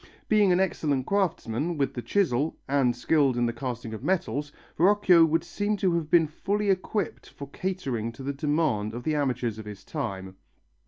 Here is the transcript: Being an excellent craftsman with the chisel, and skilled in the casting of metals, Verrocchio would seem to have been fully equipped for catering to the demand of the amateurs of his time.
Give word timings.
Being 0.27 0.51
an 0.51 0.59
excellent 0.59 1.05
craftsman 1.05 1.77
with 1.77 1.93
the 1.93 2.01
chisel, 2.01 2.57
and 2.67 2.95
skilled 2.95 3.37
in 3.37 3.45
the 3.45 3.53
casting 3.53 3.93
of 3.93 4.03
metals, 4.03 4.51
Verrocchio 4.75 5.25
would 5.25 5.43
seem 5.43 5.77
to 5.77 5.93
have 5.93 6.09
been 6.09 6.25
fully 6.25 6.71
equipped 6.71 7.29
for 7.29 7.47
catering 7.51 8.11
to 8.13 8.23
the 8.23 8.33
demand 8.33 8.95
of 8.95 9.03
the 9.03 9.13
amateurs 9.13 9.59
of 9.59 9.65
his 9.65 9.83
time. 9.83 10.37